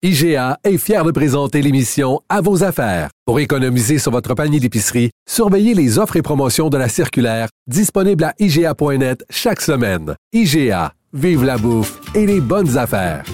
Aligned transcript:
IGA 0.00 0.58
est 0.62 0.78
fier 0.78 1.02
de 1.02 1.10
présenter 1.10 1.60
l'émission 1.60 2.20
À 2.28 2.40
vos 2.40 2.62
affaires. 2.62 3.10
Pour 3.26 3.40
économiser 3.40 3.98
sur 3.98 4.12
votre 4.12 4.32
panier 4.34 4.60
d'épicerie, 4.60 5.10
surveillez 5.28 5.74
les 5.74 5.98
offres 5.98 6.14
et 6.14 6.22
promotions 6.22 6.68
de 6.68 6.78
la 6.78 6.88
circulaire 6.88 7.48
disponible 7.66 8.22
à 8.22 8.32
IGA.net 8.38 9.24
chaque 9.28 9.60
semaine. 9.60 10.14
IGA, 10.32 10.92
vive 11.12 11.42
la 11.42 11.58
bouffe 11.58 11.98
et 12.14 12.26
les 12.26 12.40
bonnes 12.40 12.78
affaires. 12.78 13.24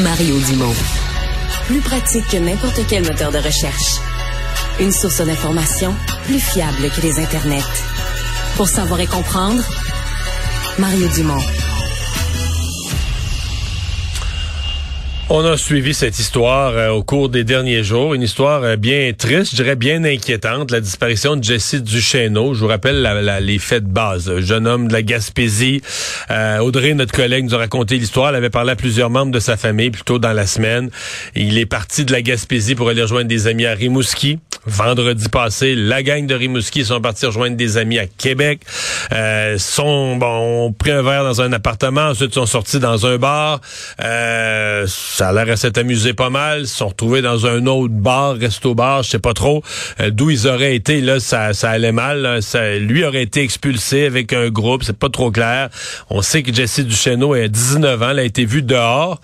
Mario 0.00 0.36
Dumont. 0.48 0.76
Plus 1.66 1.80
pratique 1.80 2.28
que 2.30 2.36
n'importe 2.36 2.82
quel 2.88 3.02
moteur 3.02 3.32
de 3.32 3.38
recherche. 3.38 3.98
Une 4.78 4.92
source 4.92 5.26
d'information 5.26 5.92
plus 6.24 6.38
fiable 6.38 6.88
que 6.94 7.00
les 7.00 7.18
internets. 7.18 7.64
Pour 8.56 8.68
savoir 8.68 9.00
et 9.00 9.06
comprendre, 9.06 9.64
Mario 10.78 11.06
Dumont. 11.08 11.38
On 15.28 15.44
a 15.44 15.56
suivi 15.56 15.92
cette 15.94 16.18
histoire 16.18 16.72
euh, 16.76 16.90
au 16.90 17.02
cours 17.02 17.28
des 17.28 17.44
derniers 17.44 17.84
jours, 17.84 18.14
une 18.14 18.22
histoire 18.22 18.62
euh, 18.64 18.76
bien 18.76 19.12
triste, 19.16 19.52
je 19.52 19.62
dirais 19.62 19.76
bien 19.76 20.04
inquiétante, 20.04 20.70
la 20.70 20.80
disparition 20.80 21.36
de 21.36 21.44
Jesse 21.44 21.76
Duchesneau. 21.76 22.54
Je 22.54 22.60
vous 22.60 22.66
rappelle 22.66 23.02
les 23.40 23.58
faits 23.58 23.84
de 23.84 23.92
base. 23.92 24.40
jeune 24.40 24.66
homme 24.66 24.88
de 24.88 24.92
la 24.92 25.02
Gaspésie. 25.02 25.82
Euh, 26.30 26.58
Audrey, 26.58 26.94
notre 26.94 27.12
collègue, 27.12 27.44
nous 27.44 27.54
a 27.54 27.58
raconté 27.58 27.96
l'histoire. 27.96 28.30
Elle 28.30 28.36
avait 28.36 28.50
parlé 28.50 28.72
à 28.72 28.76
plusieurs 28.76 29.10
membres 29.10 29.32
de 29.32 29.40
sa 29.40 29.56
famille 29.56 29.90
plus 29.90 30.04
tôt 30.04 30.18
dans 30.18 30.32
la 30.32 30.46
semaine. 30.46 30.90
Il 31.34 31.58
est 31.58 31.66
parti 31.66 32.04
de 32.04 32.12
la 32.12 32.22
Gaspésie 32.22 32.74
pour 32.74 32.88
aller 32.88 33.02
rejoindre 33.02 33.28
des 33.28 33.46
amis 33.46 33.66
à 33.66 33.74
Rimouski. 33.74 34.38
Vendredi 34.64 35.28
passé, 35.28 35.74
la 35.74 36.04
gang 36.04 36.24
de 36.24 36.36
Rimouski 36.36 36.84
sont 36.84 37.00
partis 37.00 37.26
rejoindre 37.26 37.56
des 37.56 37.78
amis 37.78 37.98
à 37.98 38.06
Québec. 38.06 38.60
Euh, 39.12 39.58
sont 39.58 40.14
bon, 40.16 40.66
ont 40.66 40.72
pris 40.72 40.92
un 40.92 41.02
verre 41.02 41.24
dans 41.24 41.40
un 41.40 41.52
appartement, 41.52 42.02
ensuite 42.02 42.32
sont 42.32 42.46
sortis 42.46 42.78
dans 42.78 43.04
un 43.04 43.18
bar. 43.18 43.60
Euh, 44.04 44.86
ça 44.86 45.30
a 45.30 45.32
l'air 45.32 45.52
à 45.52 45.56
s'être 45.56 45.78
amusé 45.78 46.14
pas 46.14 46.30
mal. 46.30 46.60
Ils 46.60 46.68
sont 46.68 46.88
retrouvés 46.88 47.22
dans 47.22 47.44
un 47.44 47.66
autre 47.66 47.92
bar, 47.92 48.36
resto-bar, 48.36 49.02
je 49.02 49.10
sais 49.10 49.18
pas 49.18 49.34
trop. 49.34 49.64
Euh, 50.00 50.10
d'où 50.10 50.30
ils 50.30 50.46
auraient 50.46 50.76
été, 50.76 51.00
là, 51.00 51.18
ça, 51.18 51.54
ça 51.54 51.70
allait 51.70 51.90
mal. 51.90 52.40
Ça, 52.40 52.76
lui 52.76 53.04
aurait 53.04 53.22
été 53.22 53.42
expulsé 53.42 54.06
avec 54.06 54.32
un 54.32 54.48
groupe, 54.48 54.84
c'est 54.84 54.96
pas 54.96 55.08
trop 55.08 55.32
clair. 55.32 55.70
On 56.08 56.22
sait 56.22 56.44
que 56.44 56.54
Jesse 56.54 56.80
Duchesneau 56.80 57.34
a 57.34 57.48
19 57.48 58.00
ans, 58.00 58.10
elle 58.10 58.20
a 58.20 58.22
été 58.22 58.44
vue 58.44 58.62
dehors. 58.62 59.20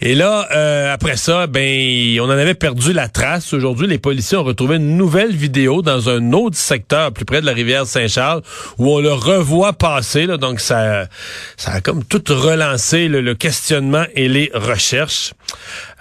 Et 0.00 0.14
là, 0.14 0.46
euh, 0.54 0.94
après 0.94 1.16
ça, 1.16 1.48
ben, 1.48 2.20
on 2.20 2.26
en 2.26 2.30
avait 2.30 2.54
perdu 2.54 2.92
la 2.92 3.08
trace. 3.08 3.52
Aujourd'hui, 3.52 3.88
les 3.88 3.98
policiers 3.98 4.36
ont 4.36 4.44
retrouvé 4.44 4.67
une 4.76 4.96
nouvelle 4.96 5.34
vidéo 5.34 5.82
dans 5.82 6.08
un 6.08 6.32
autre 6.32 6.56
secteur, 6.56 7.12
plus 7.12 7.24
près 7.24 7.40
de 7.40 7.46
la 7.46 7.52
rivière 7.52 7.86
Saint-Charles, 7.86 8.42
où 8.78 8.90
on 8.90 9.00
le 9.00 9.12
revoit 9.12 9.72
passer. 9.72 10.26
Donc, 10.26 10.60
ça, 10.60 11.06
ça 11.56 11.72
a 11.72 11.80
comme 11.80 12.04
tout 12.04 12.22
relancé 12.28 13.08
le 13.08 13.34
questionnement 13.34 14.04
et 14.14 14.28
les 14.28 14.50
recherches. 14.54 15.32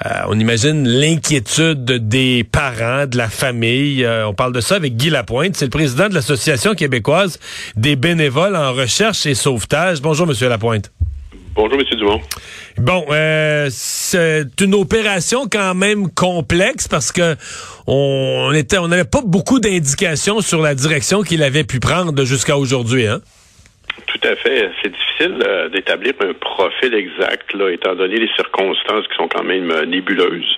Euh, 0.05 0.09
on 0.28 0.39
imagine 0.39 0.88
l'inquiétude 0.88 1.83
des 1.85 2.44
parents, 2.44 3.07
de 3.07 3.17
la 3.17 3.29
famille. 3.29 4.03
Euh, 4.03 4.28
on 4.28 4.33
parle 4.33 4.53
de 4.53 4.61
ça 4.61 4.75
avec 4.75 4.95
Guy 4.95 5.09
Lapointe. 5.09 5.55
C'est 5.55 5.66
le 5.66 5.72
président 5.72 6.09
de 6.09 6.13
l'Association 6.13 6.75
québécoise 6.75 7.39
des 7.75 7.95
bénévoles 7.95 8.55
en 8.55 8.73
recherche 8.73 9.25
et 9.25 9.35
sauvetage. 9.35 10.01
Bonjour, 10.01 10.28
Monsieur 10.28 10.49
Lapointe. 10.49 10.91
Bonjour, 11.57 11.79
M. 11.79 11.97
Dumont. 11.97 12.22
Bon, 12.78 13.03
euh, 13.09 13.66
c'est 13.72 14.62
une 14.62 14.75
opération 14.75 15.47
quand 15.51 15.73
même 15.73 16.07
complexe 16.13 16.88
parce 16.88 17.12
que 17.12 17.35
on 17.88 18.51
était, 18.53 18.78
on 18.78 18.88
n'avait 18.88 19.09
pas 19.09 19.22
beaucoup 19.25 19.59
d'indications 19.59 20.41
sur 20.41 20.62
la 20.62 20.75
direction 20.75 21.23
qu'il 21.23 21.41
avait 21.41 21.63
pu 21.63 21.79
prendre 21.79 22.23
jusqu'à 22.25 22.57
aujourd'hui, 22.57 23.07
hein? 23.07 23.22
Tout 24.06 24.28
à 24.28 24.35
fait. 24.35 24.69
C'est 24.84 24.91
difficile 24.91 25.40
euh, 25.47 25.69
d'établir 25.69 26.13
un 26.22 26.34
profil 26.34 26.94
exact, 26.94 27.51
là, 27.53 27.72
étant 27.72 27.96
donné 27.96 28.17
les 28.17 28.29
circonstances 28.35 29.07
qui 29.07 29.16
sont 29.16 29.28
quand 29.28 29.44
même 29.44 29.72
euh, 29.72 29.85
nébuleuses. 29.85 30.56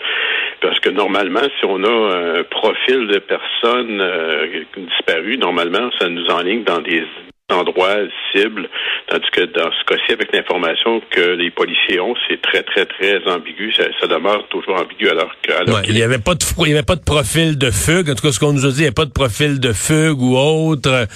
Parce 0.62 0.82
que 0.82 0.90
normalement, 0.90 1.48
si 1.60 1.66
on 1.66 1.82
a 1.82 2.40
un 2.40 2.44
profil 2.44 3.08
de 3.08 3.20
personnes 3.20 4.02
euh, 4.02 4.64
disparues, 4.76 5.38
normalement, 5.38 5.90
ça 5.98 6.10
nous 6.10 6.26
enligne 6.26 6.64
dans 6.66 6.82
des 6.82 7.06
endroits 7.50 7.98
cibles, 8.32 8.70
tandis 9.08 9.30
que 9.32 9.42
dans 9.46 9.72
ce 9.72 9.86
cas-ci, 9.86 10.14
avec 10.14 10.32
l'information 10.34 11.02
que 11.10 11.36
les 11.36 11.52
policiers 11.52 12.00
ont, 12.00 12.16
c'est 12.28 12.42
très, 12.42 12.64
très, 12.64 12.86
très 12.86 13.26
ambigu. 13.28 13.74
Ça, 13.74 14.08
demeure 14.08 14.48
toujours 14.50 14.80
ambigu 14.80 15.10
alors 15.10 15.32
que... 15.42 15.88
il 15.88 15.94
n'y 15.94 16.02
avait 16.02 16.18
pas 16.18 16.34
de 16.36 16.40
il 16.66 16.70
y 16.70 16.74
avait 16.74 16.84
pas 16.84 16.96
de 16.96 17.04
profil 17.04 17.58
de 17.58 17.72
fugue. 17.72 18.10
En 18.10 18.16
tout 18.16 18.22
cas, 18.22 18.32
ce 18.32 18.40
qu'on 18.40 18.54
nous 18.54 18.66
a 18.66 18.70
dit, 18.70 18.78
il 18.78 18.82
n'y 18.82 18.86
avait 18.88 18.94
pas 18.94 19.06
de 19.06 19.12
profil 19.12 19.60
de 19.60 19.72
fugue 19.74 20.22
ou 20.22 20.38
autre. 20.38 21.08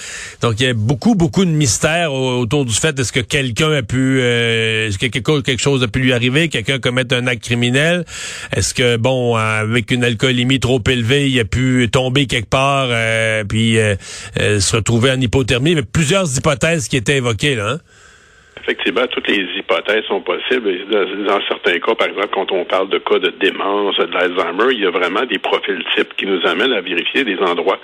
Donc, 0.42 0.60
il 0.60 0.68
y 0.68 0.70
a 0.70 0.74
beaucoup, 0.74 1.16
beaucoup 1.16 1.46
de 1.46 1.50
mystères 1.50 2.14
autour 2.14 2.66
du 2.66 2.74
fait 2.74 2.98
est-ce 3.00 3.12
que 3.12 3.20
quelqu'un 3.20 3.72
a 3.72 3.82
pu... 3.82 4.20
Euh, 4.22 4.88
est-ce 4.88 4.98
que 4.98 5.08
quelque, 5.08 5.58
chose 5.58 5.84
a 5.84 5.88
pu 5.88 6.00
lui 6.00 6.14
arriver? 6.14 6.50
Quelqu'un 6.50 6.80
commettre 6.80 7.16
un 7.16 7.28
acte 7.28 7.44
criminel? 7.44 8.06
Est-ce 8.56 8.74
que, 8.74 8.98
bon, 8.98 9.36
avec 9.36 9.92
une 9.92 10.04
alcoolémie 10.04 10.60
trop 10.60 10.82
élevée, 10.88 11.30
il 11.30 11.40
a 11.40 11.46
pu 11.46 11.90
tomber 11.92 12.26
quelque 12.28 12.50
part 12.50 12.88
euh, 12.90 13.44
puis 13.44 13.78
euh, 13.78 13.96
se 14.60 14.76
retrouver 14.76 15.12
en 15.12 15.20
hypothermie? 15.20 15.76
Mais 15.76 15.84
plusieurs 15.84 16.23
hypothèses 16.26 16.88
qui 16.88 16.98
étaient 16.98 17.18
évoquées, 17.18 17.56
là. 17.56 17.72
Hein? 17.72 17.80
Effectivement, 18.62 19.06
toutes 19.08 19.28
les 19.28 19.46
hypothèses 19.74 20.06
sont 20.06 20.22
possibles. 20.22 20.72
Dans, 20.90 21.40
certains 21.48 21.80
cas, 21.80 21.96
par 21.96 22.08
exemple, 22.08 22.30
quand 22.34 22.52
on 22.52 22.66
parle 22.66 22.90
de 22.90 22.98
cas 23.00 23.20
de 23.20 23.34
démence, 23.40 23.98
de 23.98 24.14
l'Alzheimer, 24.14 24.74
il 24.74 24.80
y 24.80 24.86
a 24.86 24.92
vraiment 24.92 25.26
des 25.26 25.40
profils 25.40 25.84
types 25.96 26.14
qui 26.18 26.26
nous 26.26 26.46
amènent 26.46 26.74
à 26.74 26.82
vérifier 26.82 27.24
des 27.24 27.38
endroits. 27.38 27.80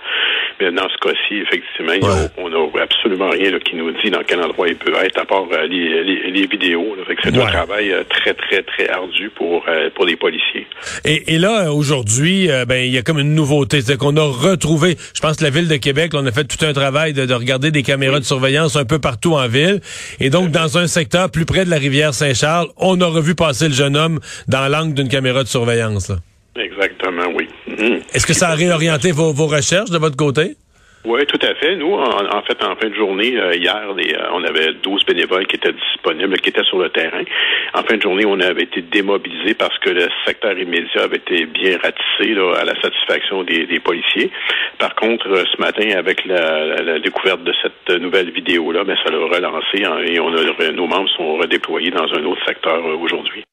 Mais 0.59 0.72
dans 0.72 0.88
ce 0.89 0.97
cas-ci, 0.97 1.35
effectivement, 1.35 1.94
on 2.38 2.50
n'a 2.50 2.83
absolument 2.83 3.29
rien 3.29 3.51
qui 3.59 3.75
nous 3.75 3.91
dit 3.91 4.09
dans 4.09 4.22
quel 4.25 4.41
endroit 4.41 4.67
il 4.67 4.75
peut 4.75 4.94
être, 5.03 5.19
à 5.19 5.25
part 5.25 5.45
euh, 5.51 5.67
les, 5.67 6.47
vidéos. 6.47 6.95
C'est 7.23 7.35
un 7.35 7.45
travail 7.45 7.91
euh, 7.91 8.03
très, 8.09 8.33
très, 8.33 8.61
très 8.63 8.89
ardu 8.89 9.29
pour, 9.35 9.63
euh, 9.67 9.89
pour 9.95 10.06
les 10.06 10.16
policiers. 10.16 10.67
Et, 11.06 11.38
là, 11.38 11.71
aujourd'hui, 11.71 12.50
ben, 12.67 12.85
il 12.85 12.91
y 12.91 12.97
a 12.97 13.01
comme 13.01 13.19
une 13.19 13.33
nouveauté. 13.33 13.81
C'est 13.81 13.97
qu'on 13.97 14.16
a 14.17 14.23
retrouvé, 14.23 14.97
je 15.13 15.21
pense 15.21 15.38
que 15.38 15.44
la 15.44 15.50
Ville 15.50 15.67
de 15.67 15.77
Québec, 15.77 16.11
on 16.13 16.25
a 16.25 16.31
fait 16.31 16.44
tout 16.44 16.63
un 16.66 16.73
travail 16.73 17.13
de, 17.13 17.33
regarder 17.33 17.71
des 17.71 17.83
caméras 17.83 18.19
de 18.19 18.25
surveillance 18.25 18.75
un 18.75 18.85
peu 18.85 19.00
partout 19.00 19.33
en 19.33 19.47
ville. 19.47 19.79
Et 20.19 20.29
donc, 20.29 20.51
dans 20.51 20.77
un 20.77 20.88
secteur 20.88 21.31
plus 21.31 21.45
près 21.45 21.66
de 21.66 21.69
la 21.69 21.78
rivière 21.79 22.13
Saint-Charles, 22.13 22.67
on 22.78 23.00
a 23.01 23.06
revu 23.07 23.34
passer 23.34 23.67
le 23.67 23.73
jeune 23.73 23.97
homme 23.97 24.19
dans 24.48 24.68
l'angle 24.68 24.94
d'une 24.94 25.09
caméra 25.09 25.44
de 25.44 25.48
surveillance. 25.48 26.12
Exactement, 26.56 27.31
oui. 27.36 27.48
Mhm. 27.68 28.01
Est-ce 28.13 28.27
que 28.27 28.33
ça 28.33 28.50
a 28.50 28.56
réorienté 28.56 29.12
vos, 29.12 29.31
recherches 29.31 29.89
de 29.89 29.98
votre 29.98 30.15
côté? 30.15 30.57
Oui, 31.06 31.25
tout 31.28 31.40
à 31.42 31.56
fait. 31.56 31.78
Nous, 31.78 31.94
en, 31.94 32.42
fait, 32.42 32.62
en 32.63 32.75
fin 32.75 32.90
de 32.90 32.94
journée, 32.94 33.38
euh, 33.38 33.56
hier, 33.56 33.81
euh, 33.88 34.28
on 34.34 34.44
avait 34.44 34.74
12 34.74 35.06
bénévoles 35.06 35.48
qui 35.48 35.56
étaient 35.56 35.72
disponibles, 35.72 36.38
qui 36.40 36.50
étaient 36.50 36.63
sur 36.66 36.78
le 36.78 36.90
terrain. 36.90 37.24
En 37.74 37.84
fin 37.84 37.96
de 37.96 38.01
journée, 38.01 38.25
on 38.25 38.40
avait 38.42 38.63
été 38.63 38.81
démobilisés 38.81 39.54
parce 39.54 39.78
que 39.80 39.92
le 39.92 40.07
secteur 40.25 40.57
immédiat 40.57 41.04
avait 41.04 41.18
été 41.18 41.46
bien 41.46 41.78
ratissé 41.78 42.38
à 42.60 42.66
la 42.66 42.80
satisfaction 42.81 43.44
des, 43.44 43.80
policiers. 43.80 44.30
Par 44.78 44.94
contre, 44.96 45.30
euh, 45.30 45.46
ce 45.56 45.62
matin, 45.62 45.90
avec 45.98 46.25
la, 46.25 47.00
découverte 47.00 47.44
de 47.44 47.54
cette 47.62 48.01
nouvelle 48.01 48.31
vidéo-là, 48.31 48.84
mais 48.86 48.96
ben, 48.96 49.00
ça 49.06 49.12
l'a 49.12 49.18
relancé 49.19 49.86
hein, 49.86 50.00
et 50.06 50.19
on 50.19 50.36
a, 50.36 50.72
nos 50.72 50.88
membres 50.88 51.10
sont 51.16 51.38
redéployés 51.38 51.92
dans 51.92 52.12
un 52.13 52.25
autre 52.25 52.46
secteur 52.46 52.84
aujourd'hui. 53.00 53.46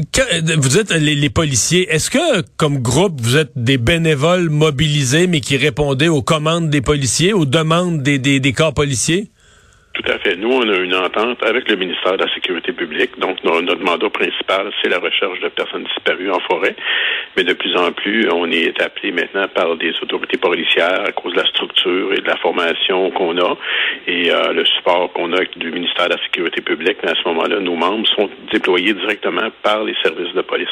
Hmm 0.00 0.60
vous 0.60 0.78
êtes 0.78 0.92
les, 0.92 1.30
policiers, 1.30 1.88
est-ce 1.90 2.10
que 2.10 2.42
comme 2.56 2.78
groupe 2.78 3.20
vous 3.20 3.36
êtes 3.36 3.52
des 3.56 3.78
bénévoles 3.78 4.48
mobilisés 4.48 5.26
mais 5.26 5.40
qui 5.40 5.56
répondaient 5.56 6.08
aux 6.08 6.22
commandes 6.22 6.70
des 6.70 6.80
policiers, 6.80 7.32
aux 7.32 7.44
demandes 7.44 8.02
des, 8.02 8.18
des, 8.18 8.52
corps 8.52 8.74
policiers? 8.74 9.28
Tout 9.94 10.10
à 10.10 10.18
fait. 10.18 10.36
Nous, 10.36 10.50
on 10.50 10.68
a 10.68 10.76
une 10.76 10.94
entente 10.94 11.42
avec 11.44 11.68
le 11.68 11.76
ministère 11.76 12.16
de 12.16 12.24
la 12.24 12.32
Sécurité 12.34 12.72
publique. 12.72 13.18
Donc, 13.18 13.42
notre 13.44 13.82
mandat 13.82 14.08
principal, 14.08 14.70
c'est 14.80 14.88
la 14.88 14.98
recherche 14.98 15.40
de 15.40 15.48
personnes 15.48 15.84
disparues 15.84 16.30
en 16.30 16.40
forêt. 16.40 16.74
Mais 17.40 17.44
de 17.44 17.54
plus 17.54 17.74
en 17.74 17.90
plus, 17.90 18.28
on 18.30 18.50
est 18.50 18.78
appelé 18.82 19.12
maintenant 19.12 19.48
par 19.48 19.74
des 19.76 19.94
autorités 20.02 20.36
policières 20.36 21.06
à 21.06 21.10
cause 21.12 21.32
de 21.32 21.38
la 21.38 21.46
structure 21.46 22.12
et 22.12 22.20
de 22.20 22.26
la 22.26 22.36
formation 22.36 23.10
qu'on 23.12 23.34
a 23.38 23.56
et 24.06 24.30
euh, 24.30 24.52
le 24.52 24.62
support 24.66 25.10
qu'on 25.14 25.32
a 25.32 25.40
du 25.56 25.72
ministère 25.72 26.10
de 26.10 26.16
la 26.16 26.22
Sécurité 26.24 26.60
publique. 26.60 26.98
Mais 27.02 27.12
à 27.12 27.14
ce 27.14 27.26
moment-là, 27.28 27.60
nos 27.60 27.76
membres 27.76 28.06
sont 28.14 28.28
déployés 28.52 28.92
directement 28.92 29.48
par 29.62 29.84
les 29.84 29.94
services 30.02 30.34
de 30.34 30.42
police. 30.42 30.68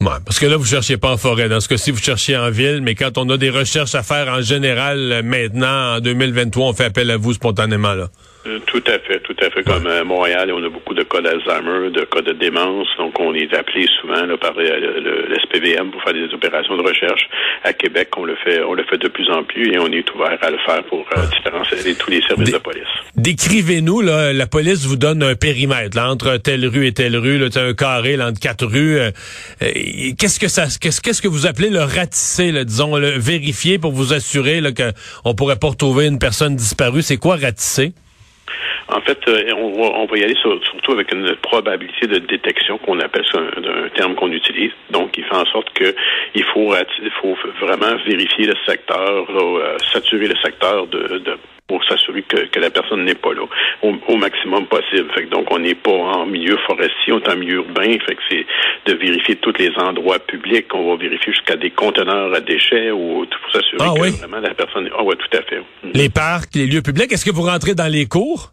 Parce 0.00 0.40
que 0.40 0.46
là, 0.46 0.56
vous 0.56 0.64
cherchez 0.64 0.96
pas 0.96 1.12
en 1.12 1.16
forêt. 1.16 1.48
Dans 1.48 1.60
ce 1.60 1.68
cas-ci, 1.68 1.92
vous 1.92 1.98
cherchez 1.98 2.36
en 2.36 2.50
ville, 2.50 2.80
mais 2.82 2.96
quand 2.96 3.16
on 3.16 3.28
a 3.30 3.36
des 3.36 3.50
recherches 3.50 3.94
à 3.94 4.02
faire 4.02 4.26
en 4.32 4.42
général, 4.42 5.22
maintenant, 5.22 5.98
en 5.98 6.00
2023, 6.00 6.66
on 6.66 6.72
fait 6.72 6.86
appel 6.86 7.08
à 7.12 7.18
vous 7.18 7.34
spontanément, 7.34 7.94
là. 7.94 8.08
Euh, 8.46 8.58
tout 8.66 8.82
à 8.86 8.98
fait, 8.98 9.20
tout 9.20 9.36
à 9.42 9.50
fait. 9.50 9.62
Comme 9.62 9.86
à 9.86 10.02
Montréal, 10.02 10.50
on 10.54 10.64
a 10.64 10.68
beaucoup 10.70 10.94
de 10.94 11.02
cas 11.02 11.20
d'Alzheimer, 11.20 11.90
de 11.90 12.04
cas 12.04 12.22
de 12.22 12.32
démence, 12.32 12.88
donc 12.96 13.20
on 13.20 13.34
est 13.34 13.52
appelé 13.54 13.86
souvent 14.00 14.24
là, 14.24 14.38
par 14.38 14.54
le, 14.56 15.36
SPVM 15.42 15.90
pour 15.90 16.02
faire 16.02 16.14
des 16.14 16.32
opérations 16.32 16.74
de 16.76 16.82
recherche. 16.82 17.28
À 17.64 17.74
Québec, 17.74 18.08
on 18.16 18.24
le 18.24 18.36
fait, 18.36 18.62
on 18.62 18.72
le 18.72 18.84
fait 18.84 18.96
de 18.96 19.08
plus 19.08 19.30
en 19.30 19.42
plus 19.42 19.74
et 19.74 19.78
on 19.78 19.88
est 19.88 20.10
ouvert 20.14 20.38
à 20.40 20.50
le 20.50 20.56
faire 20.64 20.82
pour 20.84 21.04
euh, 21.16 21.20
différencier 21.36 21.94
tous 21.96 22.10
les 22.10 22.22
services 22.22 22.52
de 22.52 22.58
police. 22.58 22.88
Décrivez-nous 23.14 24.00
là, 24.00 24.32
la 24.32 24.46
police 24.46 24.86
vous 24.86 24.96
donne 24.96 25.22
un 25.22 25.34
périmètre 25.34 25.94
là, 25.94 26.10
entre 26.10 26.38
telle 26.38 26.66
rue 26.66 26.86
et 26.86 26.92
telle 26.92 27.18
rue, 27.18 27.36
là, 27.36 27.48
un 27.56 27.74
carré 27.74 28.16
là, 28.16 28.28
entre 28.28 28.40
quatre 28.40 28.64
rues. 28.64 28.98
Euh, 29.00 29.10
qu'est-ce 30.18 30.40
que 30.40 30.48
ça, 30.48 30.64
qu'est-ce, 30.80 31.02
qu'est-ce 31.02 31.20
que 31.20 31.28
vous 31.28 31.46
appelez 31.46 31.68
le 31.68 31.82
ratisser, 31.82 32.52
là, 32.52 32.64
disons, 32.64 32.96
le 32.96 33.10
vérifier 33.10 33.78
pour 33.78 33.92
vous 33.92 34.14
assurer 34.14 34.62
là, 34.62 34.70
qu'on 34.72 35.34
pourrait 35.34 35.58
pas 35.58 35.68
retrouver 35.68 36.06
une 36.06 36.18
personne 36.18 36.56
disparue? 36.56 37.02
C'est 37.02 37.18
quoi 37.18 37.36
ratisser? 37.36 37.92
En 38.92 39.00
fait, 39.02 39.18
euh, 39.28 39.52
on, 39.56 39.70
va, 39.72 39.98
on 39.98 40.06
va 40.06 40.18
y 40.18 40.24
aller 40.24 40.36
surtout 40.42 40.92
avec 40.92 41.12
une 41.12 41.34
probabilité 41.36 42.06
de 42.06 42.18
détection 42.18 42.78
qu'on 42.78 42.98
appelle 42.98 43.24
ça 43.30 43.38
un, 43.38 43.88
terme 43.90 44.14
qu'on 44.14 44.32
utilise. 44.32 44.72
Donc, 44.90 45.16
il 45.16 45.24
fait 45.24 45.36
en 45.36 45.46
sorte 45.46 45.72
que 45.74 45.94
il 46.34 46.44
faut, 46.44 46.74
il 47.02 47.10
faut 47.20 47.36
vraiment 47.60 47.96
vérifier 48.06 48.46
le 48.46 48.54
secteur, 48.66 49.26
euh, 49.30 49.76
saturer 49.92 50.26
le 50.26 50.36
secteur 50.42 50.86
de, 50.88 51.38
pour 51.68 51.84
s'assurer 51.84 52.22
que, 52.22 52.58
la 52.58 52.70
personne 52.70 53.04
n'est 53.04 53.14
pas 53.14 53.32
là 53.32 53.42
au, 53.82 54.16
maximum 54.16 54.66
possible. 54.66 55.08
Fait 55.14 55.26
donc, 55.30 55.46
on 55.52 55.60
n'est 55.60 55.76
pas 55.76 55.92
en 55.92 56.26
milieu 56.26 56.56
forestier, 56.66 57.12
on 57.12 57.20
est 57.20 57.28
en 57.28 57.36
milieu 57.36 57.58
urbain. 57.58 57.96
Fait 58.06 58.16
que 58.16 58.22
c'est 58.28 58.44
de 58.86 58.94
vérifier 58.98 59.36
tous 59.36 59.54
les 59.56 59.70
endroits 59.78 60.18
publics. 60.18 60.66
On 60.74 60.90
va 60.90 60.96
vérifier 60.96 61.32
jusqu'à 61.32 61.56
des 61.56 61.70
conteneurs 61.70 62.34
à 62.34 62.40
déchets 62.40 62.90
ou 62.90 63.24
pour 63.24 63.52
s'assurer 63.52 63.82
ah 63.82 63.94
que 63.94 64.18
vraiment 64.18 64.40
la 64.40 64.54
personne. 64.54 64.90
Ah 64.98 65.02
oui, 65.04 65.14
tout 65.16 65.38
à 65.38 65.42
fait. 65.42 65.62
Les 65.94 66.08
parcs, 66.08 66.54
les 66.54 66.66
lieux 66.66 66.82
publics. 66.82 67.12
Est-ce 67.12 67.24
que 67.24 67.30
vous 67.30 67.42
rentrez 67.42 67.74
dans 67.74 67.90
les 67.90 68.06
cours? 68.06 68.50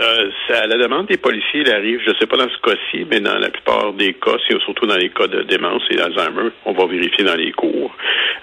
Euh, 0.00 0.30
à 0.52 0.66
la 0.66 0.76
demande 0.76 1.06
des 1.06 1.16
policiers, 1.16 1.60
il 1.60 1.70
arrive, 1.70 2.00
je 2.04 2.10
ne 2.10 2.16
sais 2.16 2.26
pas 2.26 2.36
dans 2.36 2.48
ce 2.48 2.60
cas-ci, 2.68 3.06
mais 3.08 3.20
dans 3.20 3.38
la 3.38 3.48
plupart 3.48 3.92
des 3.92 4.14
cas, 4.14 4.36
surtout 4.60 4.86
dans 4.86 4.96
les 4.96 5.10
cas 5.10 5.28
de 5.28 5.42
démence 5.44 5.82
et 5.90 5.94
d'Alzheimer, 5.94 6.50
on 6.64 6.72
va 6.72 6.86
vérifier 6.86 7.24
dans 7.24 7.36
les 7.36 7.52
cours. 7.52 7.94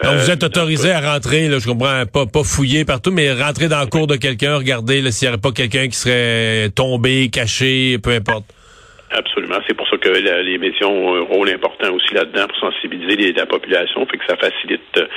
Donc, 0.01 0.13
vous 0.13 0.31
êtes 0.31 0.43
euh, 0.43 0.47
autorisé 0.47 0.91
à 0.91 1.01
rentrer, 1.01 1.49
là, 1.49 1.59
je 1.59 1.67
comprends, 1.67 2.05
pas, 2.05 2.25
pas 2.25 2.43
fouiller 2.43 2.85
partout, 2.85 3.11
mais 3.11 3.33
rentrer 3.33 3.67
dans 3.67 3.81
le 3.81 3.87
cours 3.87 4.07
de 4.07 4.15
quelqu'un, 4.15 4.55
regarder 4.55 5.11
s'il 5.11 5.27
n'y 5.27 5.33
aurait 5.33 5.41
pas 5.41 5.51
quelqu'un 5.51 5.87
qui 5.87 5.97
serait 5.97 6.69
tombé, 6.69 7.29
caché, 7.29 7.97
peu 8.01 8.11
importe. 8.11 8.45
Absolument. 9.13 9.57
C'est 9.67 9.73
pour 9.73 9.87
ça 9.89 9.97
que 9.97 10.09
les 10.09 10.57
médias 10.57 10.87
ont 10.87 11.15
un 11.15 11.21
rôle 11.21 11.49
important 11.49 11.91
aussi 11.93 12.13
là-dedans 12.13 12.47
pour 12.47 12.71
sensibiliser 12.71 13.33
la 13.33 13.45
population, 13.45 14.05
fait 14.05 14.17
que 14.17 14.25
ça 14.25 14.37
facilite 14.37 14.81
euh, 14.97 15.07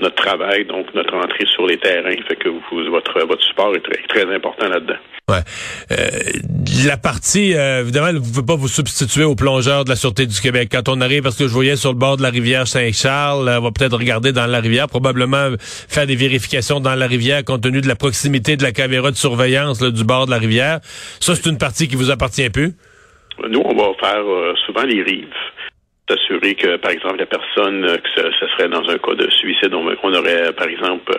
notre 0.00 0.16
travail, 0.16 0.64
donc 0.64 0.92
notre 0.94 1.14
entrée 1.14 1.46
sur 1.46 1.66
les 1.66 1.76
terrains, 1.76 2.16
fait 2.28 2.36
que 2.36 2.48
votre 2.48 3.26
votre 3.26 3.44
support 3.44 3.74
est 3.76 3.80
très, 3.80 4.02
très 4.08 4.34
important 4.34 4.68
là-dedans. 4.68 4.96
Ouais. 5.30 5.38
Euh, 5.92 5.96
la 6.86 6.96
partie, 6.96 7.54
euh, 7.54 7.80
évidemment, 7.80 8.08
vous 8.08 8.28
ne 8.28 8.34
pouvez 8.34 8.46
pas 8.46 8.56
vous 8.56 8.68
substituer 8.68 9.24
aux 9.24 9.36
plongeurs 9.36 9.84
de 9.84 9.90
la 9.90 9.96
Sûreté 9.96 10.26
du 10.26 10.38
Québec. 10.40 10.68
Quand 10.70 10.88
on 10.88 11.00
arrive, 11.00 11.22
parce 11.22 11.36
que 11.36 11.46
je 11.46 11.52
voyais 11.52 11.76
sur 11.76 11.92
le 11.92 11.98
bord 11.98 12.16
de 12.16 12.22
la 12.22 12.30
rivière 12.30 12.66
Saint-Charles, 12.66 13.48
on 13.48 13.62
va 13.62 13.70
peut-être 13.70 13.96
regarder 13.96 14.32
dans 14.32 14.46
la 14.46 14.60
rivière, 14.60 14.88
probablement 14.88 15.50
faire 15.60 16.06
des 16.06 16.16
vérifications 16.16 16.80
dans 16.80 16.94
la 16.94 17.06
rivière 17.06 17.44
compte 17.44 17.62
tenu 17.62 17.80
de 17.80 17.88
la 17.88 17.96
proximité 17.96 18.56
de 18.56 18.62
la 18.62 18.72
caméra 18.72 19.10
de 19.12 19.16
surveillance 19.16 19.80
du 19.80 20.04
bord 20.04 20.26
de 20.26 20.32
la 20.32 20.38
rivière. 20.38 20.80
Ça, 21.20 21.34
c'est 21.36 21.48
une 21.48 21.58
partie 21.58 21.88
qui 21.88 21.96
vous 21.96 22.10
appartient 22.10 22.50
plus? 22.50 22.74
Nous, 23.48 23.62
on 23.64 23.74
va 23.74 23.94
faire 24.00 24.24
euh, 24.24 24.54
souvent 24.66 24.84
les 24.84 25.02
rives 25.02 25.34
s'assurer 26.08 26.54
que, 26.54 26.76
par 26.76 26.90
exemple, 26.90 27.18
la 27.18 27.26
personne, 27.26 27.84
euh, 27.84 27.96
que 27.96 28.08
ce, 28.14 28.46
serait 28.48 28.68
dans 28.68 28.86
un 28.88 28.98
cas 28.98 29.14
de 29.14 29.30
suicide, 29.30 29.72
on, 29.72 29.86
aurait, 30.12 30.52
par 30.52 30.68
exemple, 30.68 31.18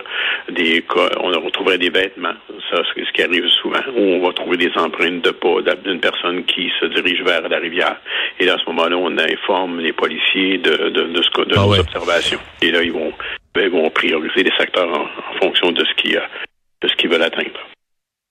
des 0.52 0.82
cas, 0.82 1.10
on 1.20 1.30
retrouverait 1.30 1.78
des 1.78 1.90
vêtements, 1.90 2.36
ça, 2.70 2.82
c'est 2.94 3.04
ce 3.04 3.12
qui 3.12 3.24
arrive 3.24 3.48
souvent, 3.62 3.80
où 3.96 4.00
on 4.00 4.26
va 4.26 4.34
trouver 4.34 4.58
des 4.58 4.72
empreintes 4.76 5.24
de 5.24 5.32
pas 5.32 5.76
d'une 5.84 6.00
personne 6.00 6.46
qui 6.46 6.72
se 6.80 6.86
dirige 6.86 7.24
vers 7.24 7.48
la 7.48 7.58
rivière. 7.58 7.98
Et 8.40 8.50
à 8.50 8.58
ce 8.58 8.66
moment-là, 8.68 8.98
on 8.98 9.18
informe 9.18 9.80
les 9.80 9.94
policiers 9.94 10.60
de, 10.60 10.90
de, 10.90 11.02
de 11.08 11.22
ce 11.22 11.30
cas, 11.32 11.46
de 11.46 11.56
ah 11.58 11.68
observations. 11.68 12.40
Et 12.62 12.72
là, 12.72 12.84
ils 12.84 12.94
vont, 12.94 13.14
ils 13.56 13.70
vont 13.70 13.90
prioriser 13.90 14.44
les 14.44 14.54
secteurs 14.58 14.90
en, 14.90 15.08
fonction 15.42 15.72
de 15.72 15.84
ce 15.84 15.94
qui, 15.96 16.16
ce 16.84 16.96
qu'ils 16.96 17.10
veulent 17.10 17.24
atteindre. 17.24 17.60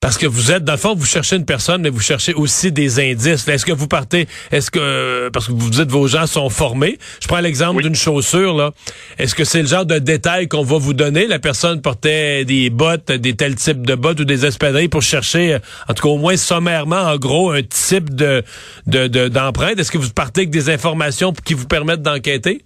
Parce 0.00 0.13
que 0.24 0.28
vous 0.28 0.52
êtes, 0.52 0.64
dans 0.64 0.72
le 0.72 0.78
fond, 0.78 0.94
vous 0.94 1.04
cherchez 1.04 1.36
une 1.36 1.44
personne, 1.44 1.82
mais 1.82 1.90
vous 1.90 2.00
cherchez 2.00 2.32
aussi 2.32 2.72
des 2.72 2.98
indices. 2.98 3.46
Est-ce 3.46 3.66
que 3.66 3.72
vous 3.72 3.88
partez, 3.88 4.26
est-ce 4.50 4.70
que, 4.70 5.28
parce 5.28 5.48
que 5.48 5.52
vous 5.52 5.68
dites 5.68 5.90
vos 5.90 6.06
gens 6.08 6.26
sont 6.26 6.48
formés. 6.48 6.98
Je 7.20 7.28
prends 7.28 7.40
l'exemple 7.40 7.82
d'une 7.82 7.94
chaussure, 7.94 8.56
là. 8.56 8.70
Est-ce 9.18 9.34
que 9.34 9.44
c'est 9.44 9.60
le 9.60 9.68
genre 9.68 9.84
de 9.84 9.98
détail 9.98 10.48
qu'on 10.48 10.62
va 10.62 10.78
vous 10.78 10.94
donner? 10.94 11.26
La 11.26 11.38
personne 11.38 11.82
portait 11.82 12.46
des 12.46 12.70
bottes, 12.70 13.12
des 13.12 13.34
tels 13.34 13.56
types 13.56 13.84
de 13.84 13.94
bottes 13.94 14.20
ou 14.20 14.24
des 14.24 14.46
espadrilles 14.46 14.88
pour 14.88 15.02
chercher, 15.02 15.58
en 15.88 15.92
tout 15.92 16.02
cas, 16.02 16.08
au 16.08 16.18
moins 16.18 16.38
sommairement, 16.38 17.02
en 17.02 17.16
gros, 17.16 17.50
un 17.50 17.62
type 17.62 18.14
de, 18.14 18.42
de, 18.86 19.28
d'empreinte. 19.28 19.78
Est-ce 19.78 19.92
que 19.92 19.98
vous 19.98 20.10
partez 20.10 20.42
avec 20.42 20.50
des 20.50 20.70
informations 20.70 21.34
qui 21.44 21.52
vous 21.52 21.66
permettent 21.66 22.02
d'enquêter? 22.02 22.64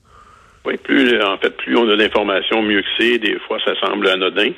Oui, 0.65 0.77
plus 0.77 1.21
en 1.23 1.39
fait, 1.39 1.51
plus 1.57 1.77
on 1.77 1.89
a 1.89 1.97
d'informations, 1.97 2.63
mieux 2.63 2.83
que 2.83 2.89
c'est. 2.99 3.19
Des 3.19 3.39
fois, 3.47 3.59
ça 3.65 3.73
semble 3.81 4.09
anodin, 4.09 4.51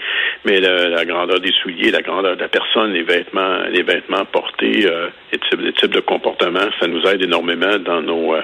mais 0.44 0.60
la, 0.60 1.04
grandeur 1.04 1.40
des 1.40 1.52
souliers, 1.62 1.90
la 1.90 2.02
grandeur 2.02 2.36
de 2.36 2.42
la 2.42 2.48
personne, 2.48 2.92
les 2.92 3.02
vêtements, 3.02 3.62
les 3.70 3.82
vêtements 3.82 4.24
portés, 4.24 4.86
euh, 4.86 5.08
les, 5.32 5.72
types, 5.72 5.92
de 5.92 6.00
comportements, 6.00 6.68
ça 6.80 6.86
nous 6.86 7.02
aide 7.02 7.22
énormément 7.22 7.78
dans 7.78 8.02
nos 8.02 8.34
euh, 8.34 8.40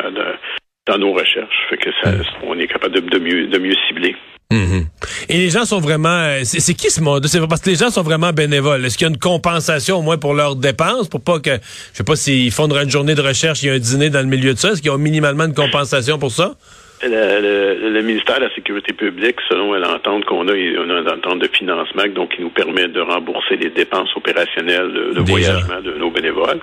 dans 0.87 0.99
nos 0.99 1.13
recherches. 1.13 1.67
Fait 1.71 1.79
que 1.79 1.91
ça, 2.03 2.13
on 2.45 2.59
est 2.59 2.69
capable 2.69 3.01
de, 3.01 3.19
mieux 3.19 3.47
de 3.49 3.59
mieux 3.59 3.75
cibler. 3.89 4.15
Mm-hmm. 4.53 4.87
Et 5.29 5.39
les 5.39 5.51
gens 5.51 5.65
sont 5.65 5.81
vraiment. 5.81 6.09
Euh, 6.09 6.41
c'est 6.45 6.75
qui 6.75 6.91
ce 6.91 7.01
monde? 7.01 7.27
C'est 7.27 7.45
parce 7.49 7.61
que 7.61 7.71
les 7.71 7.77
gens 7.77 7.91
sont 7.91 8.03
vraiment 8.03 8.33
bénévoles. 8.33 8.85
Est-ce 8.85 8.97
qu'il 8.97 9.07
y 9.07 9.11
a 9.11 9.13
une 9.13 9.19
compensation 9.19 9.97
au 9.99 10.03
moins 10.03 10.19
pour 10.19 10.35
leurs 10.35 10.55
dépenses, 10.55 11.09
pour 11.09 11.21
pas 11.21 11.41
que 11.41 11.55
je 11.55 11.97
sais 11.97 12.05
pas 12.05 12.15
s'ils 12.15 12.53
font 12.53 12.69
une 12.69 12.91
journée 12.91 13.17
de 13.17 13.23
recherche, 13.23 13.63
il 13.65 13.67
y 13.67 13.71
a 13.71 13.75
un 13.75 13.79
dîner 13.79 14.11
dans 14.11 14.21
le 14.21 14.27
milieu 14.27 14.55
de 14.55 14.59
ça. 14.59 14.71
Est-ce 14.71 14.83
qu'ils 14.83 14.93
ont 14.93 14.99
minimalement 14.99 15.45
une 15.45 15.55
compensation 15.55 16.19
pour 16.19 16.31
ça? 16.31 16.55
Le, 17.03 17.91
le, 17.91 18.03
ministère 18.03 18.39
de 18.39 18.45
la 18.45 18.55
Sécurité 18.55 18.93
publique, 18.93 19.37
selon 19.49 19.75
l'entente 19.75 20.25
qu'on 20.25 20.49
a, 20.49 20.53
on 20.53 20.91
a 20.91 21.01
une 21.01 21.09
entente 21.09 21.41
de 21.41 21.49
financement, 21.49 22.05
donc 22.15 22.35
qui 22.35 22.43
nous 22.43 22.51
permet 22.51 22.89
de 22.89 23.01
rembourser 23.01 23.57
les 23.57 23.71
dépenses 23.71 24.09
opérationnelles 24.17 24.93
de, 25.15 25.21
voyagement 25.21 25.81
de 25.81 25.93
nos 25.93 26.11
bénévoles. 26.11 26.61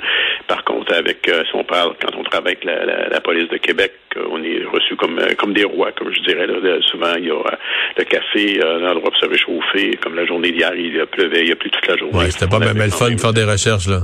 Par 0.48 0.64
contre, 0.64 0.94
avec 0.94 1.28
euh, 1.30 1.44
si 1.50 1.56
on 1.56 1.64
parle, 1.64 1.94
quand 2.02 2.18
on 2.18 2.24
travaille 2.24 2.54
avec 2.54 2.66
la, 2.66 3.10
la, 3.10 3.22
police 3.22 3.50
de 3.50 3.58
Québec, 3.58 3.94
euh, 4.18 4.26
on 4.32 4.44
est 4.44 4.64
reçu 4.66 4.96
comme 4.96 5.20
euh, 5.20 5.34
comme 5.38 5.54
des 5.54 5.64
rois, 5.64 5.92
comme 5.92 6.12
je 6.14 6.22
dirais. 6.22 6.48
Là, 6.48 6.56
souvent, 6.92 7.14
il 7.18 7.26
y 7.26 7.32
a 7.32 7.58
le 7.98 8.04
café, 8.04 8.60
l'endroit 8.60 9.12
pour 9.12 9.20
se 9.20 9.28
réchauffer. 9.28 9.98
Comme 10.02 10.16
la 10.16 10.26
journée 10.26 10.52
d'hier, 10.52 10.74
il 10.76 11.06
pleuvait, 11.12 11.46
il 11.46 11.52
a 11.52 11.56
plus 11.56 11.70
toute 11.70 11.88
la 11.88 11.98
journée. 11.98 12.14
Oui, 12.18 12.32
c'était 12.32 12.48
pas 12.48 12.60
même 12.60 12.78
le 12.78 12.90
fun 12.90 13.12
de 13.12 13.20
faire 13.20 13.34
des 13.34 13.44
recherches 13.44 13.88
là. 13.88 14.02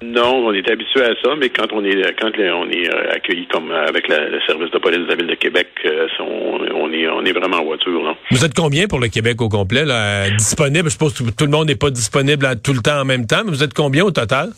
Non, 0.00 0.46
on 0.46 0.52
est 0.52 0.70
habitué 0.70 1.02
à 1.02 1.14
ça, 1.20 1.34
mais 1.36 1.48
quand 1.48 1.72
on 1.72 1.84
est 1.84 2.16
quand 2.20 2.30
on 2.38 2.70
est 2.70 2.88
euh, 2.88 3.10
accueilli 3.10 3.48
comme 3.48 3.72
euh, 3.72 3.86
avec 3.86 4.06
le 4.06 4.38
service 4.46 4.70
de 4.70 4.78
police 4.78 5.00
de 5.00 5.06
la 5.06 5.16
ville 5.16 5.26
de 5.26 5.34
Québec, 5.34 5.68
euh, 5.84 6.06
on, 6.20 6.92
est 6.92 7.08
on 7.08 7.24
est 7.24 7.32
vraiment 7.32 7.56
en 7.56 7.64
voiture. 7.64 8.00
Là. 8.04 8.14
Vous 8.30 8.44
êtes 8.44 8.54
combien 8.54 8.86
pour 8.86 9.00
le 9.00 9.08
Québec 9.08 9.40
au 9.42 9.48
complet 9.48 9.84
là, 9.84 10.30
disponible? 10.30 10.84
Je 10.84 10.92
suppose 10.92 11.14
que 11.14 11.28
tout 11.30 11.44
le 11.44 11.50
monde 11.50 11.66
n'est 11.66 11.74
pas 11.74 11.90
disponible 11.90 12.46
tout 12.62 12.72
le 12.72 12.80
temps 12.80 13.00
en 13.00 13.04
même 13.04 13.26
temps, 13.26 13.42
mais 13.44 13.50
vous 13.50 13.64
êtes 13.64 13.74
combien 13.74 14.04
au 14.04 14.12
total? 14.12 14.50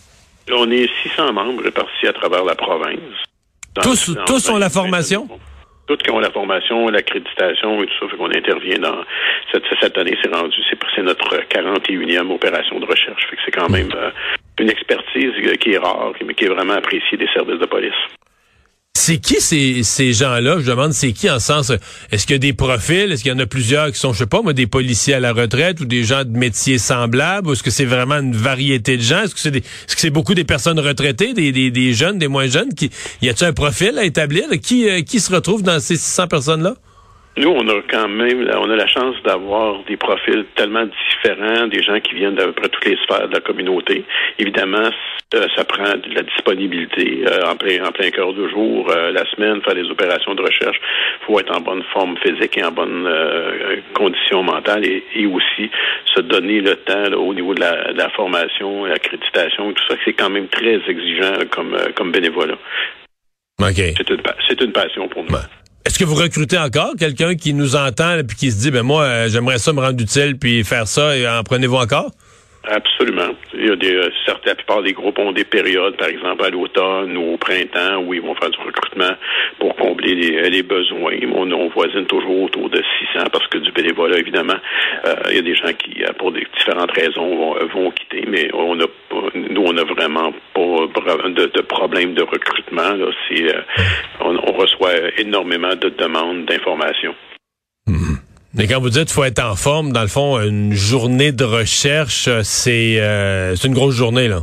On 0.52 0.70
est 0.70 0.90
600 1.04 1.32
membres 1.32 1.62
répartis 1.62 2.06
à 2.06 2.12
travers 2.12 2.44
la 2.44 2.54
province. 2.54 2.98
Tous 3.82 4.14
tous 4.26 4.50
ont 4.50 4.58
la 4.58 4.68
formation? 4.68 5.26
toutes 5.86 6.04
qui 6.04 6.10
ont 6.12 6.20
la 6.20 6.30
formation, 6.30 6.88
l'accréditation 6.88 7.82
et 7.82 7.86
tout 7.86 7.92
ça, 7.98 8.08
fait 8.08 8.16
qu'on 8.16 8.30
intervient 8.30 8.78
dans 8.78 8.98
cette, 9.50 9.64
cette 9.80 9.98
année, 9.98 10.16
c'est 10.22 10.32
rendu, 10.32 10.54
c'est 10.94 11.02
notre 11.02 11.34
41e 11.48 12.30
opération 12.30 12.78
de 12.78 12.86
recherche. 12.86 13.26
Fait 13.28 13.34
que 13.34 13.42
c'est 13.44 13.50
quand 13.50 13.68
même 13.68 13.88
une 14.60 14.70
expertise 14.70 15.32
qui 15.60 15.70
est 15.70 15.78
rare, 15.78 16.12
mais 16.24 16.34
qui 16.34 16.44
est 16.44 16.48
vraiment 16.48 16.74
appréciée 16.74 17.16
des 17.16 17.28
services 17.34 17.58
de 17.58 17.66
police. 17.66 17.92
C'est 18.94 19.18
qui 19.18 19.40
ces, 19.40 20.12
gens-là? 20.12 20.58
Je 20.60 20.66
demande, 20.66 20.92
c'est 20.92 21.12
qui 21.12 21.30
en 21.30 21.38
sens, 21.38 21.72
est-ce 22.12 22.26
qu'il 22.26 22.34
y 22.34 22.36
a 22.36 22.38
des 22.38 22.52
profils? 22.52 23.10
Est-ce 23.10 23.22
qu'il 23.22 23.32
y 23.32 23.34
en 23.34 23.38
a 23.38 23.46
plusieurs 23.46 23.90
qui 23.90 23.98
sont, 23.98 24.12
je 24.12 24.18
sais 24.18 24.26
pas, 24.26 24.42
des 24.52 24.66
policiers 24.66 25.14
à 25.14 25.20
la 25.20 25.32
retraite 25.32 25.80
ou 25.80 25.86
des 25.86 26.04
gens 26.04 26.24
de 26.24 26.36
métiers 26.36 26.76
semblables? 26.76 27.48
Ou 27.48 27.52
est-ce 27.54 27.62
que 27.62 27.70
c'est 27.70 27.86
vraiment 27.86 28.16
une 28.16 28.34
variété 28.34 28.98
de 28.98 29.02
gens? 29.02 29.22
Est-ce 29.22 29.34
que 29.34 29.60
c'est 29.86 30.10
beaucoup 30.10 30.34
des 30.34 30.44
personnes 30.44 30.78
retraitées, 30.78 31.32
des, 31.32 31.92
jeunes, 31.94 32.18
des 32.18 32.28
moins 32.28 32.46
jeunes? 32.46 32.74
Qui, 32.74 32.90
y 33.22 33.30
a-t-il 33.30 33.48
un 33.48 33.52
profil 33.54 33.98
à 33.98 34.04
établir? 34.04 34.44
Qui, 34.62 34.88
euh, 34.90 35.00
qui 35.00 35.18
se 35.18 35.34
retrouve 35.34 35.62
dans 35.62 35.80
ces 35.80 35.96
600 35.96 36.28
personnes-là? 36.28 36.74
Nous, 37.36 37.48
on 37.48 37.68
a 37.68 37.80
quand 37.88 38.08
même, 38.08 38.50
on 38.54 38.70
a 38.70 38.76
la 38.76 38.88
chance 38.88 39.14
d'avoir 39.24 39.84
des 39.84 39.96
profils 39.96 40.44
tellement 40.56 40.84
différents, 40.84 41.68
des 41.68 41.82
gens 41.82 42.00
qui 42.00 42.14
viennent 42.14 42.34
d'à 42.34 42.46
peu 42.46 42.52
près 42.52 42.68
toutes 42.68 42.84
les 42.84 42.96
sphères 42.96 43.28
de 43.28 43.34
la 43.34 43.40
communauté. 43.40 44.04
Évidemment, 44.38 44.90
euh, 45.34 45.46
ça 45.54 45.64
prend 45.64 45.84
de 45.84 46.12
la 46.12 46.22
disponibilité 46.22 47.22
euh, 47.28 47.46
en 47.46 47.54
plein 47.54 47.84
en 47.84 47.92
plein 47.92 48.10
cœur 48.10 48.32
de 48.32 48.48
jour, 48.48 48.90
euh, 48.90 49.12
la 49.12 49.24
semaine, 49.30 49.62
faire 49.62 49.76
des 49.76 49.88
opérations 49.88 50.34
de 50.34 50.42
recherche. 50.42 50.76
faut 51.24 51.38
être 51.38 51.56
en 51.56 51.60
bonne 51.60 51.84
forme 51.92 52.16
physique 52.18 52.58
et 52.58 52.64
en 52.64 52.72
bonne 52.72 53.08
condition 53.94 54.42
mentale 54.42 54.84
et, 54.84 55.26
aussi 55.26 55.70
se 56.12 56.20
donner 56.20 56.60
le 56.60 56.74
temps 56.74 57.12
au 57.12 57.32
niveau 57.32 57.54
de 57.54 57.60
la, 57.60 57.92
de 57.92 57.98
la 57.98 58.10
formation, 58.10 58.86
l'accréditation, 58.86 59.72
tout 59.72 59.84
ça. 59.88 59.94
C'est 60.04 60.14
quand 60.14 60.30
même 60.30 60.48
très 60.48 60.80
exigeant 60.88 61.34
comme 61.50 61.76
comme 61.94 62.10
bénévolat. 62.10 62.58
Okay. 63.60 63.94
C'est 63.96 64.60
une, 64.60 64.72
passion 64.72 65.06
pour 65.06 65.22
nous. 65.22 65.36
Est-ce 65.90 65.98
que 65.98 66.04
vous 66.04 66.14
recrutez 66.14 66.56
encore 66.56 66.92
quelqu'un 66.96 67.34
qui 67.34 67.52
nous 67.52 67.74
entend 67.74 68.16
et 68.16 68.24
qui 68.24 68.52
se 68.52 68.60
dit 68.60 68.70
ben 68.70 68.84
moi 68.84 69.02
euh, 69.02 69.28
j'aimerais 69.28 69.58
ça 69.58 69.72
me 69.72 69.80
rendre 69.80 70.00
utile 70.00 70.38
puis 70.38 70.62
faire 70.62 70.86
ça 70.86 71.16
et 71.16 71.26
en 71.26 71.42
prenez-vous 71.42 71.74
encore? 71.74 72.12
Absolument. 72.62 73.32
Il 73.60 73.68
y 73.68 73.70
a 73.70 73.76
des, 73.76 73.94
euh, 73.94 74.10
la 74.46 74.54
plupart 74.54 74.82
des 74.82 74.92
groupes 74.92 75.18
ont 75.18 75.32
des 75.32 75.44
périodes, 75.44 75.96
par 75.96 76.08
exemple 76.08 76.44
à 76.44 76.50
l'automne 76.50 77.16
ou 77.16 77.34
au 77.34 77.36
printemps, 77.36 77.98
où 77.98 78.14
ils 78.14 78.22
vont 78.22 78.34
faire 78.34 78.50
du 78.50 78.58
recrutement 78.58 79.14
pour 79.58 79.76
combler 79.76 80.14
les, 80.14 80.62
besoins. 80.62 81.14
On, 81.34 81.50
on, 81.52 81.68
voisine 81.68 82.06
toujours 82.06 82.42
autour 82.42 82.70
de 82.70 82.82
600 83.12 83.26
parce 83.32 83.46
que 83.48 83.58
du 83.58 83.70
bénévolat, 83.72 84.18
évidemment, 84.18 84.56
euh, 85.06 85.14
il 85.28 85.36
y 85.36 85.38
a 85.38 85.42
des 85.42 85.54
gens 85.54 85.72
qui, 85.72 86.02
euh, 86.02 86.12
pour 86.18 86.32
des 86.32 86.46
différentes 86.56 86.92
raisons, 86.92 87.54
vont, 87.74 87.90
quitter, 87.90 88.24
mais 88.26 88.48
on 88.54 88.80
a, 88.80 88.86
nous, 89.34 89.62
on 89.62 89.72
n'a 89.72 89.84
vraiment 89.84 90.32
pas 90.54 90.60
de, 91.28 91.46
de 91.46 91.60
problème 91.60 92.14
de 92.14 92.22
recrutement. 92.22 92.94
Là. 92.94 93.06
on, 94.20 94.36
on 94.36 94.52
reçoit 94.52 94.92
énormément 95.18 95.74
de 95.74 95.90
demandes 95.90 96.46
d'informations. 96.46 97.14
Mais 98.54 98.66
quand 98.66 98.80
vous 98.80 98.90
dites 98.90 99.04
qu'il 99.04 99.14
faut 99.14 99.24
être 99.24 99.42
en 99.42 99.54
forme, 99.54 99.92
dans 99.92 100.02
le 100.02 100.08
fond, 100.08 100.40
une 100.40 100.72
journée 100.72 101.30
de 101.30 101.44
recherche, 101.44 102.28
c'est 102.42 102.96
euh, 102.98 103.54
une 103.54 103.74
grosse 103.74 103.94
journée, 103.94 104.26
là. 104.26 104.40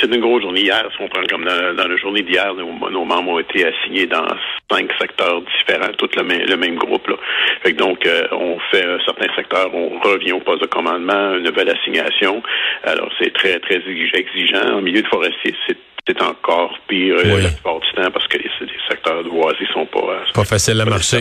C'est 0.00 0.06
une 0.06 0.20
grosse 0.20 0.42
journée. 0.42 0.62
Hier, 0.62 0.88
si 0.96 1.02
on 1.02 1.08
prend 1.08 1.22
comme 1.28 1.44
dans, 1.44 1.88
la 1.88 1.96
journée 1.96 2.22
d'hier, 2.22 2.54
nos, 2.54 3.04
membres 3.04 3.32
ont 3.32 3.38
été 3.38 3.66
assignés 3.66 4.06
dans 4.06 4.26
cinq 4.70 4.90
secteurs 4.98 5.42
différents, 5.42 5.92
tout 5.98 6.08
le, 6.16 6.22
même, 6.22 6.46
le 6.48 6.56
même 6.56 6.76
groupe. 6.76 7.06
Là. 7.08 7.16
Fait 7.62 7.72
donc, 7.72 8.06
euh, 8.06 8.26
on 8.32 8.58
fait 8.70 8.84
un 8.84 8.98
certain 9.04 9.26
secteur, 9.36 9.74
on 9.74 9.98
revient 10.00 10.32
au 10.32 10.40
poste 10.40 10.62
de 10.62 10.66
commandement, 10.66 11.34
une 11.34 11.44
nouvelle 11.44 11.68
assignation. 11.70 12.42
Alors, 12.84 13.10
c'est 13.20 13.34
très, 13.34 13.58
très 13.60 13.82
exigeant. 14.14 14.78
En 14.78 14.82
milieu 14.82 15.02
de 15.02 15.08
forestier, 15.08 15.54
c'est 15.66 15.76
c'est 16.06 16.20
encore 16.20 16.76
pire 16.88 17.14
euh, 17.16 17.40
la 17.40 17.48
plupart 17.48 17.78
du 17.78 17.92
temps 17.92 18.10
parce 18.10 18.26
que 18.26 18.38
les, 18.38 18.50
secteurs 18.88 19.22
de 19.22 19.28
boisés 19.28 19.66
sont 19.72 19.86
pas... 19.86 20.00
Euh, 20.00 20.32
pas 20.34 20.44
facile 20.44 20.80
à 20.80 20.84
marcher. 20.84 21.18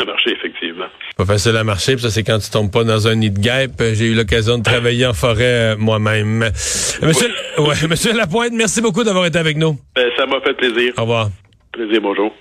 À 0.00 0.04
marcher, 0.04 0.32
effectivement. 0.32 0.86
Pas 1.16 1.26
facile 1.26 1.56
à 1.56 1.64
marcher, 1.64 1.92
puis 1.94 2.02
ça, 2.02 2.10
c'est 2.10 2.22
quand 2.24 2.38
tu 2.38 2.50
tombes 2.50 2.70
pas 2.70 2.84
dans 2.84 3.06
un 3.06 3.14
nid 3.16 3.30
de 3.30 3.38
guêpe. 3.38 3.82
J'ai 3.92 4.06
eu 4.06 4.14
l'occasion 4.14 4.56
de 4.58 4.62
travailler 4.62 5.04
en 5.06 5.12
forêt 5.12 5.72
euh, 5.72 5.76
moi-même. 5.76 6.50
Monsieur, 7.02 7.28
ouais, 7.58 7.74
Monsieur 7.88 8.14
Lapointe, 8.14 8.52
merci 8.54 8.80
beaucoup 8.80 9.04
d'avoir 9.04 9.26
été 9.26 9.38
avec 9.38 9.56
nous. 9.58 9.78
Ben, 9.94 10.08
ça 10.16 10.24
m'a 10.26 10.40
fait 10.40 10.54
plaisir. 10.54 10.94
Au 10.96 11.02
revoir. 11.02 11.28
Plaisir, 11.72 12.00
bonjour. 12.00 12.32